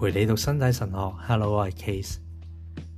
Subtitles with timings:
[0.00, 2.16] 陪你读身体神学，Hello，我系 Case。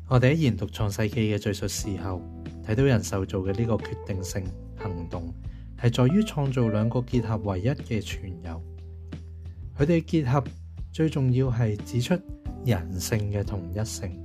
[0.07, 2.23] 我哋喺研读创世纪嘅叙述时候，
[2.65, 4.45] 睇到人受造嘅呢个决定性
[4.77, 5.27] 行动，
[5.83, 8.63] 系在于创造两个结合唯一嘅全有。
[9.77, 10.45] 佢哋结合
[10.93, 12.15] 最重要系指出
[12.65, 14.17] 人性嘅同一性。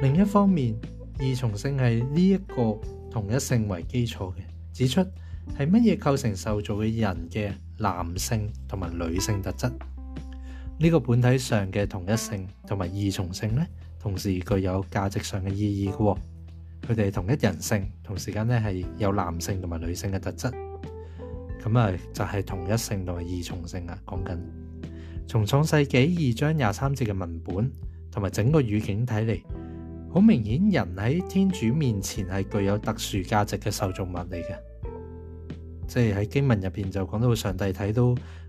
[0.00, 0.76] 另一方面，
[1.18, 2.80] 二重性系呢一个
[3.10, 9.66] 同一性为基础嘅，指出系乜嘢构成受造嘅人嘅男性同埋女性特质。
[10.78, 13.66] 呢個本體上嘅同一性同埋二重性咧，
[13.98, 16.16] 同時具有價值上嘅意義嘅喎。
[16.86, 20.52] 佢哋同一人性，同時間咧係有男性同埋女性嘅特質。
[21.64, 24.36] 咁啊，就係同一性同埋二重性啊，講緊
[25.26, 27.72] 從創世紀二章廿三節嘅文本
[28.12, 29.42] 同埋整個語境睇嚟，
[30.12, 34.58] 好明顯人喺天主面前係具有特殊價值嘅受众物嚟嘅。
[35.86, 38.02] 即係喺經文入边就講到上帝睇到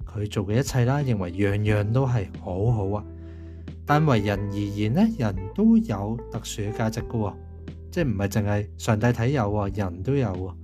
[0.05, 3.03] 佢做嘅一切啦，認為樣樣都係好好啊。
[3.85, 7.33] 但為人而言咧，人都有特殊嘅價值嘅，
[7.91, 10.55] 即系唔係淨係上帝睇有啊，人都有啊。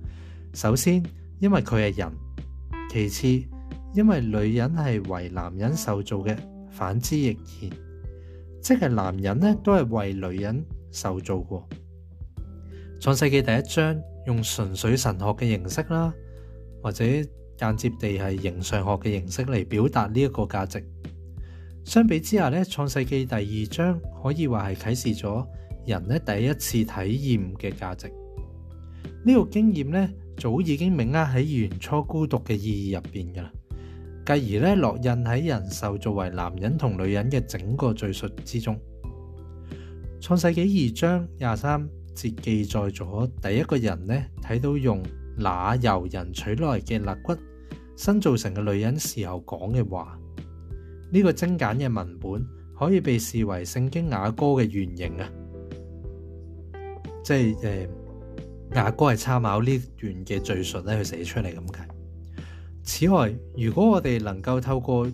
[0.52, 1.02] 首先，
[1.38, 2.08] 因為佢係人；
[2.92, 3.48] 其次，
[3.94, 6.36] 因為女人係為男人受造嘅，
[6.70, 7.70] 反之亦然，
[8.60, 11.66] 即係男人咧都係為女人受造過。
[13.00, 16.12] 創世纪第一章用純粹神學嘅形式啦。
[16.84, 17.02] 或者
[17.56, 20.84] 間接地係形上學嘅形式嚟表達呢一個價值。
[21.82, 25.46] 相比之下咧，《創世記》第二章可以話係啟示咗
[25.86, 28.06] 人咧第一次體驗嘅價值。
[29.24, 33.50] 呢個經驗咧早已經明握喺原初孤獨嘅意義入邊噶啦，
[34.26, 38.78] 繼而咧落印喺人受作為男人同女人嘅整個敘述之中。
[40.22, 45.02] 《創世記》二章廿三節記載咗第一個人咧睇到用。
[45.36, 47.32] 那由人取来嘅肋骨，
[47.96, 50.18] 新造成嘅女人时候讲嘅话，
[51.12, 52.46] 呢个精简嘅文本
[52.78, 55.28] 可以被视为圣经雅歌嘅原型啊！
[57.24, 57.88] 即系诶，
[58.74, 61.88] 雅歌系参考呢段嘅叙述咧去写出嚟咁解。
[62.84, 65.06] 此外，如果我哋能够透过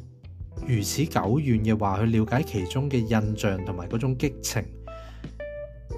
[0.66, 4.62] 如此久远嘅话去了解其中嘅印象同埋嗰种激情，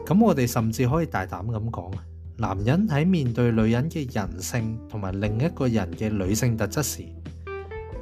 [0.07, 2.05] 咁我哋甚至可以大胆咁讲啊！
[2.43, 7.05] 男人喺面对女人嘅人性同埋另一個人嘅女性特質時，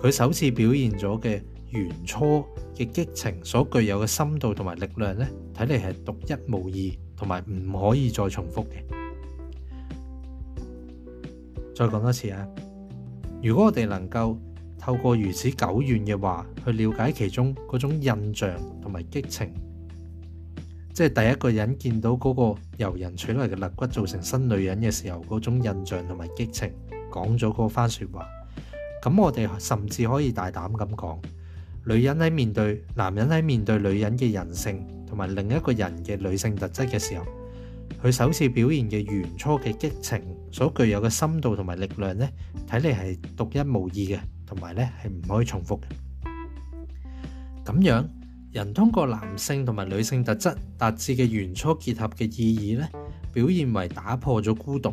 [0.00, 2.42] 佢首次表現咗嘅原初
[2.74, 8.82] 嘅激情所具有嘅深度同埋力量呢睇嚟係獨一無二，同埋唔可以再重複嘅。
[11.76, 12.48] 再講多次啊！
[13.42, 14.38] 如果我哋能夠
[14.78, 19.52] 透過如此久遠嘅話去了解其中嗰種印象同埋激情。
[21.00, 26.70] 即係第一個人見到嗰個由人取來嘅肋骨造成新女人嘅時候，嗰種印象同埋激情，
[27.10, 28.28] 講咗嗰番説話。
[29.02, 31.18] 咁我哋甚至可以大膽咁講，
[31.86, 37.24] 女人喺面對男人喺面對女人嘅人性同埋另一個人嘅女性特質嘅時候，
[38.04, 40.20] 佢首次表現嘅原初嘅激情
[40.52, 42.28] 所具有嘅深度同埋力量呢，
[42.68, 46.28] 睇嚟係獨一無二嘅，同埋呢係唔可以重複嘅。
[47.64, 48.04] 咁樣。
[48.52, 52.88] 人通过男性同埋女性特质达至嘅原初结合嘅意义咧，
[53.32, 54.92] 表现为打破咗孤独，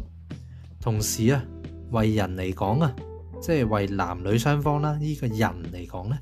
[0.79, 1.43] 同时啊，
[1.89, 2.95] 为人嚟讲啊，
[3.41, 6.19] 即系为男女双方啦，呢个人嚟讲咧，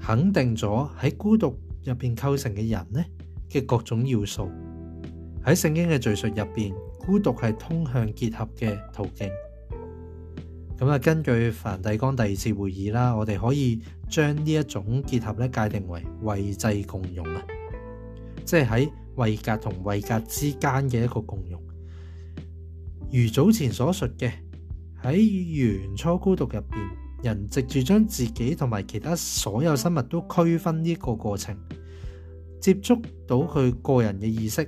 [0.00, 1.52] 肯定咗喺孤独
[1.84, 3.04] 入边构成嘅人咧
[3.50, 4.48] 嘅各种要素。
[5.44, 9.28] 喺圣经嘅叙述入边，孤独系通向结合嘅途径。
[10.80, 17.42] 咁啊，根據梵蒂岡第二次會議啦，我哋可以將呢一種結合咧界定為位制共用啊，
[18.46, 21.62] 即係喺位格同位格之間嘅一個共用。
[23.12, 24.32] 如早前所述嘅
[25.02, 25.22] 喺
[25.82, 26.90] 原初孤獨入邊，
[27.24, 31.54] 人藉住將自己同埋其他所有生物都區分呢個過程，
[32.58, 32.98] 接觸
[33.28, 34.66] 到佢個人嘅意識，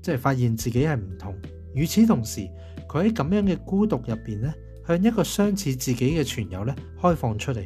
[0.00, 1.36] 即係發現自己係唔同。
[1.74, 2.48] 與此同時，
[2.88, 4.54] 佢喺咁樣嘅孤獨入邊咧。
[4.90, 7.64] 向一个相似自己嘅存友咧开放出嚟，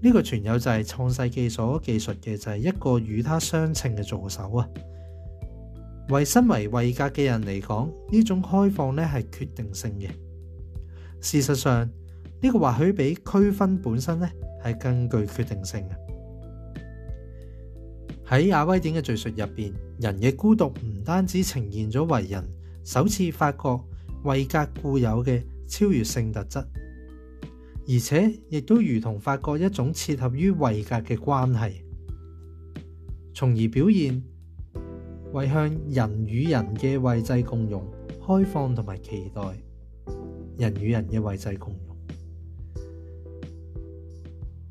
[0.00, 4.68] 呢个存友就系创世纪所技术嘅，就系一个与他相称嘅助手啊。
[6.10, 10.08] 为身为魏格嘅人嚟讲，呢种开放咧系决定性嘅。
[11.20, 11.84] 事实上，
[12.40, 14.30] 呢个或许比区分本身咧
[14.64, 15.96] 系更具决定性嘅。
[18.28, 22.48] 喺亚威典嘅叙述入边，人嘅孤独唔单止呈现咗为人
[22.84, 23.84] 首次发觉
[24.22, 25.42] 魏格固有嘅。
[25.72, 26.58] 超越性特质，
[27.88, 31.82] 而且亦都如同发觉一种切合于位格嘅关系，
[33.32, 34.22] 从而表现
[35.32, 37.82] 为向人与人嘅位制共融
[38.20, 39.40] 开放同埋期待
[40.58, 41.96] 人与人嘅位制共融。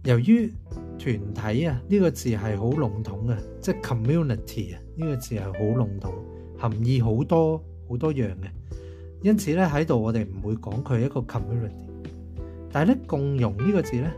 [0.04, 0.54] 由于
[1.00, 6.14] 团体啊呢个字系好笼统嘅，即系 community 啊呢个字系好笼统，
[6.56, 7.58] 含义好多
[7.90, 8.78] 好多样嘅。
[9.22, 11.86] 因此咧喺度，我哋唔会讲佢一个 community，
[12.72, 14.12] 但系咧共融呢个字咧，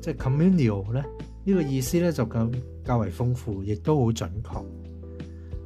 [0.00, 1.02] 即系 communal 咧
[1.44, 2.52] 呢个意思咧就更
[2.84, 4.60] 较为丰富，亦都好准确，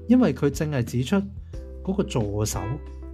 [0.06, 1.16] 因为佢正系指出
[1.82, 2.60] 嗰个助手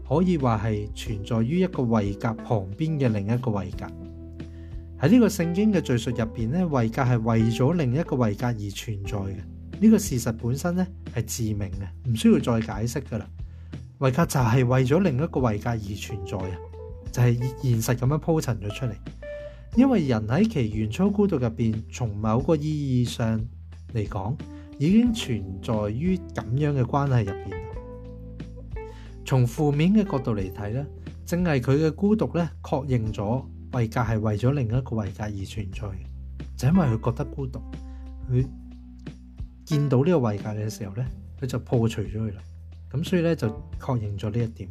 [0.06, 3.86] 可以话系存在于一个位格旁边嘅另一个位格。
[5.00, 9.36] 喺呢个圣经嘅叙述入边咧，位格系为咗另一个位格而存在嘅。
[9.78, 11.22] 呢个事实本身咧系
[11.54, 13.26] 致命嘅，唔需要再解释噶啦。
[14.00, 16.56] 维格就系为咗另一个维格而存在啊，
[17.12, 18.92] 就系现实咁样铺陈咗出嚟。
[19.74, 22.62] 因为人喺其原初孤独入边，从某个意
[23.00, 23.40] 义上
[23.94, 24.36] 嚟讲，
[24.78, 27.50] 已经存在于咁样嘅关系入边。
[29.24, 30.86] 从负面嘅角度嚟睇咧，
[31.24, 36.00] 正系佢嘅孤独咧，确认咗维格系为咗另一个维格而存在嘅。
[36.58, 37.58] 就因为佢觉得孤独，
[38.30, 38.46] 佢
[39.64, 41.06] 见到呢个维格嘅时候咧，
[41.40, 42.42] 佢就破除咗佢啦。
[42.96, 44.70] 咁所以咧就确认咗呢一点。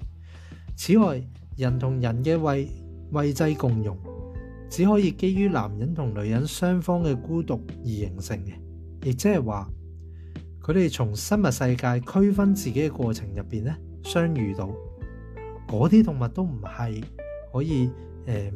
[0.75, 1.21] 此外，
[1.57, 2.67] 人同人嘅胃
[3.11, 3.95] 胃制共用，
[4.69, 8.51] 只可以基于男人同女人双方嘅孤独而形成嘅，
[9.09, 9.69] 亦即系话
[10.61, 14.67] 佢哋从生物世界区分自己嘅过程入边咧，相遇到
[15.67, 17.03] 嗰啲动物都唔系
[17.53, 17.91] 可以
[18.25, 18.51] 诶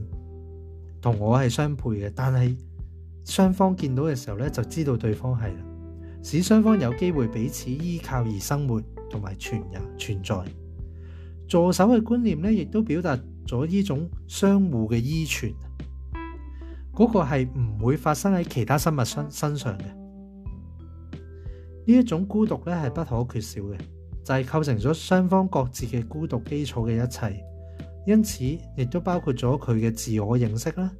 [1.01, 2.57] 同我系相配嘅，但系
[3.23, 5.63] 双方见到嘅时候咧，就知道对方系啦，
[6.23, 8.81] 使双方有机会彼此依靠而生活。
[9.09, 10.39] 同埋存人存在
[11.47, 13.17] 助手嘅观念咧，亦都表达
[13.47, 15.51] 咗呢种相互嘅依存。
[16.93, 19.85] 嗰个系唔会发生喺其他生物身身上嘅
[21.85, 23.77] 呢一种孤独咧，系不可缺少嘅，
[24.23, 27.43] 就系构成咗双方各自嘅孤独基础嘅一切。
[28.05, 28.45] 因此，
[28.77, 30.91] 亦都包括咗佢嘅自我认识啦，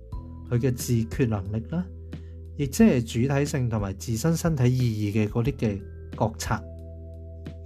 [0.49, 1.85] 佢嘅自决能力啦，
[2.57, 5.79] 亦即系主体性同埋自身身体意义嘅嗰啲嘅
[6.17, 6.59] 觉察。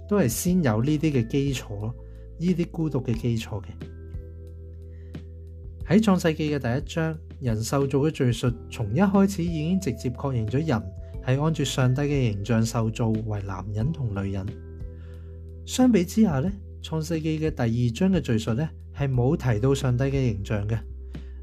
[0.06, 1.94] 都系先有呢啲嘅基礎咯，
[2.38, 3.66] 呢啲孤獨嘅基礎嘅
[5.86, 10.82] 喺《創世記》嘅第一章，人受造嘅敘述，從一開始已經直接確認咗人
[11.22, 14.46] 係按住上帝嘅形象受造為男人同女人。
[15.66, 16.50] 相比之下呢
[16.82, 18.66] 創世記》嘅第二章嘅敘述呢
[18.96, 20.78] 係冇提到上帝嘅形象嘅，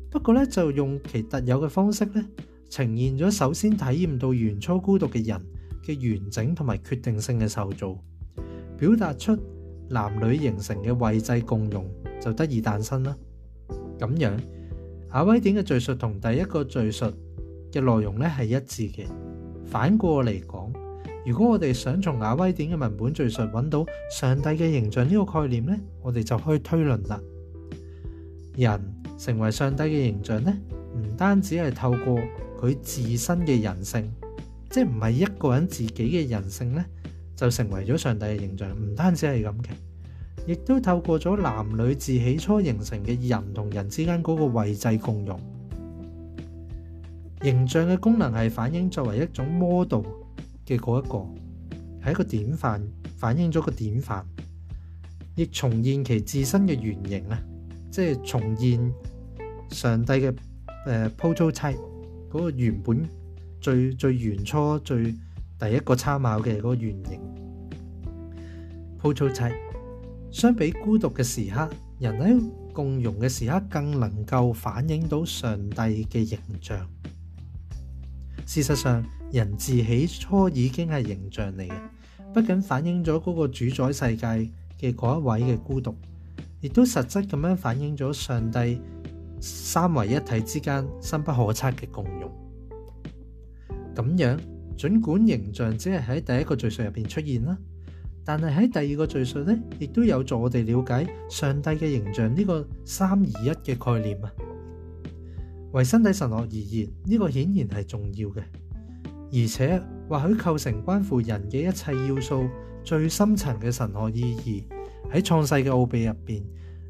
[0.09, 2.23] 不過呢，就用其特有嘅方式呢
[2.71, 5.39] 呈現咗首先體驗到原初孤獨嘅人
[5.85, 7.95] 嘅完整同埋決定性嘅受造。
[8.81, 9.37] 表达出
[9.91, 11.85] 男女形成嘅位制共用
[12.19, 13.15] 就得以诞生啦。
[13.99, 14.35] 咁样，
[15.13, 17.05] 亚威典嘅叙述同第一个叙述
[17.71, 19.05] 嘅内容咧系一致嘅。
[19.63, 20.73] 反过嚟讲，
[21.27, 27.21] 如果我哋想从亚威典嘅文本叙述揾到上帝嘅形象呢个概念咧，我哋就可以推论啦。
[28.57, 28.81] 人
[29.19, 30.51] 成为上帝嘅形象咧，
[30.97, 32.19] 唔单止系透过
[32.59, 34.11] 佢自身嘅人性，
[34.71, 36.83] 即系唔系一个人自己嘅人性咧。
[37.35, 39.69] 就成為咗上帝嘅形象，唔單止係咁嘅，
[40.47, 45.39] 亦都透過咗男女自起初形成嘅人同人之間嗰個位制共用。
[47.41, 50.05] 形象嘅功能係反映作為一種 model
[50.67, 51.17] 嘅嗰一個
[52.05, 52.81] 係一個典範，
[53.17, 54.23] 反映咗個典範，
[55.35, 57.41] 亦重現其自身嘅原型啊！
[57.89, 58.93] 即係重現
[59.69, 60.35] 上帝嘅
[60.87, 61.59] 誒 p o o 妻
[62.29, 63.01] 嗰個原本
[63.59, 65.13] 最最原初最。
[65.61, 67.21] 第一个参考嘅嗰个原形
[68.97, 69.29] 铺砌，
[70.31, 75.75] 相比孤独嘅时刻，人喺共融嘅时刻更能够反映到上帝
[76.05, 76.89] 嘅形象。
[78.47, 81.73] 事实上，人自起初已经系形象嚟嘅，
[82.33, 84.25] 不仅反映咗嗰个主宰世界
[84.79, 85.95] 嘅嗰一位嘅孤独，
[86.59, 88.81] 亦都实质咁样反映咗上帝
[89.39, 92.31] 三为一体之间深不可测嘅共融。
[93.93, 94.35] 咁样。
[94.81, 97.55] 尽管形象只系喺第一个叙述入边出现啦，
[98.25, 104.31] 但系喺第二个叙述呢，亦都有助我哋了解上帝嘅形象呢个三二一嘅概念啊。
[105.73, 108.41] 为身体神学而言，呢个显然系重要嘅，
[109.31, 112.49] 而且或许构成关乎人嘅一切要素
[112.83, 114.63] 最深层嘅神学意义。
[115.13, 116.41] 喺创世嘅奥秘入边，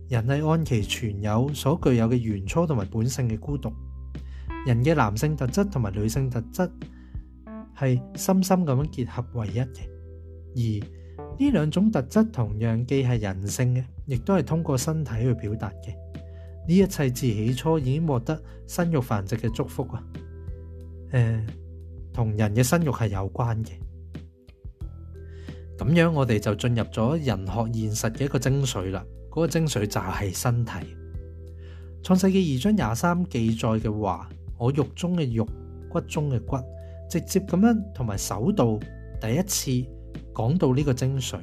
[0.07, 3.69] 人系按其全有所具有嘅原初同埋本性嘅孤独，
[4.65, 6.71] 人嘅男性特质同埋女性特质。
[7.81, 9.81] 系深深咁样结合为一嘅，
[10.85, 15.87] 而呢两种特质同样既系人性嘅，亦都系通过身体去表达嘅。
[16.67, 20.03] 呢一切自起初已经获得生育繁殖嘅祝福啊，
[21.11, 21.43] 诶，
[22.13, 23.71] 同人嘅身肉系有关嘅。
[25.75, 29.03] 咁样我哋就进入咗人学现实嘅一个精髓啦。
[29.31, 30.71] 嗰个精髓就系身体。
[32.03, 35.47] 创世纪二章廿三记载嘅话：，我肉中嘅肉，
[35.89, 36.57] 骨中嘅骨。
[37.11, 38.79] 直接咁样同埋首度
[39.19, 39.85] 第一次
[40.33, 41.37] 讲到呢个精髓，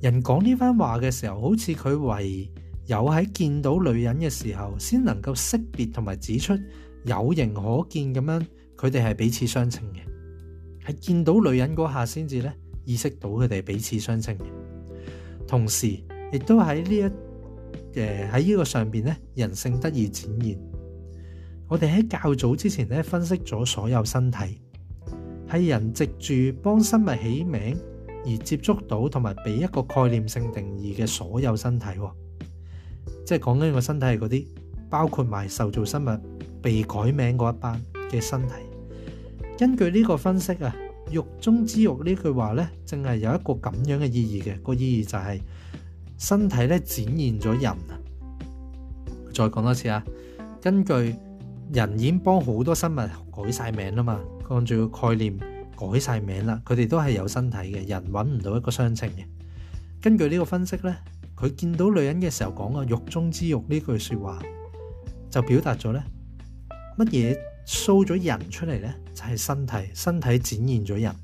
[0.00, 2.48] 人讲呢番话嘅时候，好似佢唯
[2.86, 6.54] 有喺见到女人嘅时候，先能够识别同埋指出
[7.04, 8.46] 有形可见咁样，
[8.76, 12.52] 佢哋系彼此相称嘅，喺见到女人嗰下先至咧
[12.84, 14.44] 意识到佢哋彼此相称嘅，
[15.48, 15.88] 同时
[16.32, 20.69] 亦都喺呢一诶喺呢个上边咧人性得以展现。
[21.70, 24.58] 我哋喺较早之前咧分析咗所有身体，
[25.52, 26.06] 系人籍
[26.52, 27.78] 住帮生物起名
[28.26, 31.86] 而接触到同埋俾一个概念性定义嘅所有身体，
[33.24, 34.46] 即系讲紧个身体系嗰啲
[34.90, 36.08] 包括埋受造生物
[36.60, 38.54] 被改名嗰一班嘅身体。
[39.56, 40.74] 根据呢个分析啊，
[41.12, 45.42] 肉中之肉呢句话呢，正系有一个咁样嘅意义嘅，个意义就系
[46.18, 47.72] 身体咧展现咗人。
[49.32, 50.04] 再讲多次啊，
[50.60, 51.14] 根据。
[51.72, 55.38] 人已經幫好多生物改晒名啦嘛，按照概念
[55.76, 59.24] 改晒名啦，佢哋都係有身體嘅，人揾唔到一個相稱嘅。
[60.02, 60.94] 根據呢個分析呢，
[61.36, 64.40] 佢見到女人嘅時候講啊，肉中之肉呢句説話，
[65.30, 66.02] 就表達咗呢
[66.98, 67.36] 乜嘢
[67.66, 68.92] show 咗人出嚟呢？
[69.14, 71.14] 就係身體，身體展現咗人。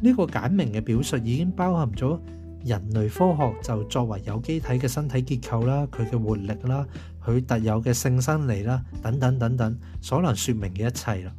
[0.00, 2.18] 呢個簡明嘅表述已經包含咗
[2.64, 6.86] 人類科學就作為有機體嘅身體結構啦，佢嘅活力啦。
[7.32, 11.34] 佢特有嘅性生理啦，等等等等，所能说明嘅一切啦，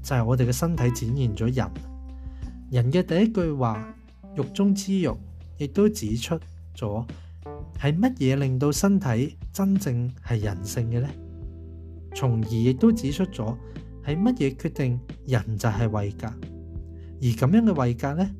[0.00, 1.68] 就系我哋嘅身体展现咗人。
[2.70, 3.92] 人嘅第一句话，
[4.36, 5.18] 肉中之肉，
[5.58, 6.38] 亦都指出
[6.76, 7.04] 咗
[7.80, 11.08] 系乜嘢令到身体真正系人性嘅咧？
[12.14, 13.52] 从而亦都指出咗
[14.06, 16.28] 系乜嘢决定人就系位格。
[16.28, 18.30] 而咁样嘅位格咧，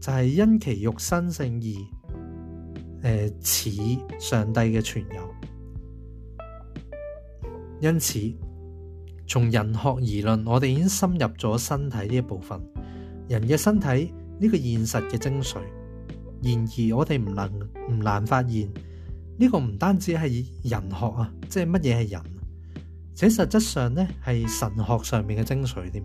[0.00, 1.60] 就系因其肉身性
[3.00, 3.70] 而诶似
[4.18, 5.31] 上帝嘅存有。
[7.82, 8.20] 因此，
[9.26, 12.56] 从人学而论，我哋已经深入咗身体呢一部分。
[13.28, 15.56] 人嘅身体呢个现实嘅精髓，
[16.40, 17.60] 然而我哋唔能
[17.90, 18.72] 唔难发现
[19.36, 22.22] 呢个唔单止系人学啊，即系乜嘢系人，
[23.16, 26.04] 且实质上呢系神学上面嘅精髓添。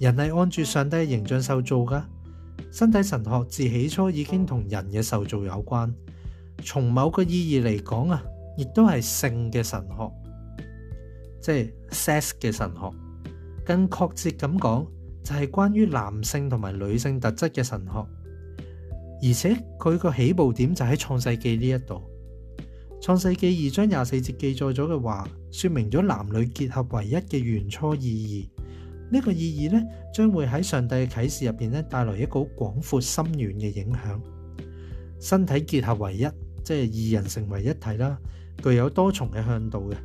[0.00, 2.04] 人系按住上帝嘅形象受造噶，
[2.72, 5.94] 身体神学自起初已经同人嘅受造有关。
[6.64, 8.20] 从某个意义嚟讲啊，
[8.56, 10.12] 亦都系性嘅神学。
[11.48, 12.92] 即系 sex 嘅神学，
[13.64, 13.96] 更确
[14.30, 14.86] 切咁讲，
[15.24, 17.98] 就系关于男性同埋女性特质嘅神学，
[19.22, 22.02] 而且佢个起步点就喺创世纪呢一度。
[23.00, 28.50] 创世纪二章廿四节记载咗嘅话，说明咗男女结合唯一嘅原初意义。
[29.10, 29.80] 呢个意义呢，
[30.12, 34.20] 将会喺上帝嘅启示入边咧，带来一个广阔深远嘅影响。
[35.18, 36.28] 身体结合唯一，
[36.62, 38.18] 即系二人成为一体啦，
[38.62, 39.96] 具有多重嘅向度嘅。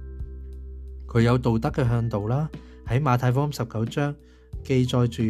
[1.14, 2.50] 佢有道德嘅向导啦，
[2.88, 4.16] 喺马太福音十九章
[4.64, 5.22] 记载住，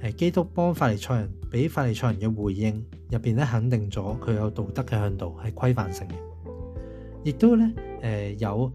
[0.00, 2.74] 诶，基督帮法利赛人俾法利赛人嘅回应
[3.10, 6.14] 入边咧，肯定咗佢有道德嘅向导系规范性嘅，
[7.22, 8.72] 亦都咧，诶，有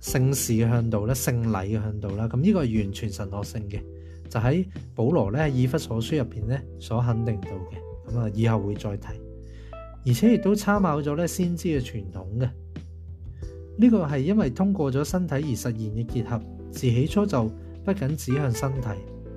[0.00, 3.80] 圣事嘅向导咧，圣礼嘅向导啦，咁呢个系完全神学性嘅，
[4.28, 4.66] 就喺
[4.96, 9.06] 保罗咧以弗所书入边咧所肯定到嘅，咁啊，以后会再提，
[10.06, 12.48] 而且亦都参考咗咧先知嘅传统嘅。
[13.82, 17.48] 呢個係因為通過咗身體而實現嘅結合，自起初就
[17.84, 18.88] 不僅指向身體，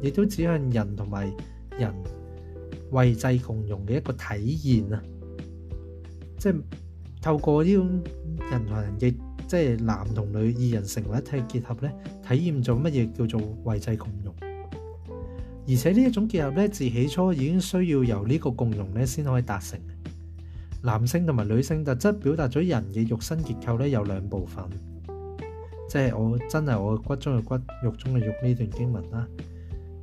[0.08, 1.34] 亦都指向人同埋
[1.80, 1.92] 人
[2.92, 4.24] 為制共融嘅一個體
[4.84, 5.02] 驗啊！
[6.38, 6.56] 即係
[7.22, 8.02] 透過呢種
[8.52, 9.14] 人同人嘅，
[9.48, 11.92] 即係男同女二人成為一體結合咧，
[12.28, 14.36] 體驗咗乜嘢叫做為制共融，
[15.68, 19.80] 而且呢一種結合咧，自起初已經需要由呢個共融咧先可以達成。
[20.86, 24.64] 男性同埋女性特質表達咗人嘅肉身結構咧，有兩部分，
[25.90, 29.28] 即係我真係我骨中嘅骨、肉中嘅肉呢段經文啦。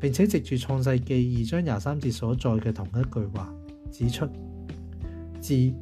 [0.00, 1.14] 並且藉住《創世記》
[1.46, 3.54] 二章廿三節所在嘅同一句話
[3.92, 4.26] 指出，
[5.40, 5.72] 自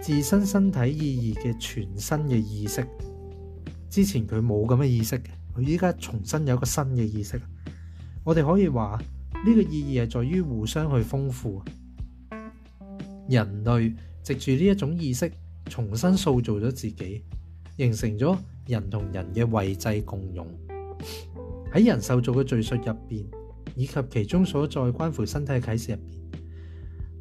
[0.00, 2.86] 自身身體意義嘅全新嘅意識，
[3.90, 5.20] 之前佢冇咁嘅意識
[5.56, 7.40] 佢依家重新有一個新嘅意識。
[8.22, 8.96] 我哋可以話
[9.32, 11.60] 呢個意義係在於互相去豐富
[13.28, 13.92] 人類。
[14.34, 15.32] 藉住呢一種意識，
[15.70, 17.22] 重新塑造咗自己，
[17.76, 20.44] 形成咗人同人嘅位制共融。
[21.72, 23.24] 喺人受造嘅敘述入邊，
[23.76, 26.40] 以及其中所在關乎身體嘅啟示入邊，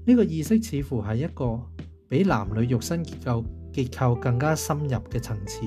[0.07, 1.61] 呢個意識似乎係一個
[2.09, 3.43] 比男女肉身結構
[3.73, 5.61] 結構更加深入嘅層次，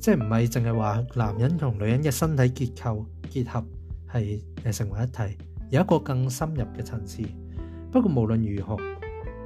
[0.00, 3.64] 即係唔係淨係話男人同女人嘅身體結構結合
[4.12, 4.40] 係
[4.72, 7.22] 成為一體，有一個更深入嘅層次。
[7.92, 8.76] 不過無論如何。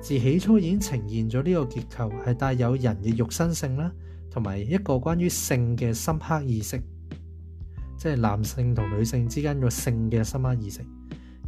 [0.05, 3.91] 自起初已經呈現咗呢個結構，係帶有人嘅肉身性啦，
[4.31, 6.79] 同埋一個關於性嘅深刻意識，
[7.97, 10.83] 即係男性同女性之間个性嘅深刻意識。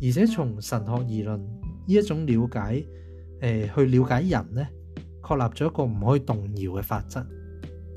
[0.03, 2.83] 而且從神學而論，呢一種了解，
[3.43, 4.67] 誒去了解人呢，
[5.23, 7.27] 確立咗一個唔可以動搖嘅法則，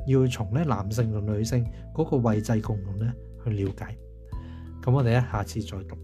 [0.07, 3.09] 要從咧男性同女性嗰個位制共同咧
[3.45, 3.97] 去了解。
[4.83, 5.95] 咁我哋咧下次再讀。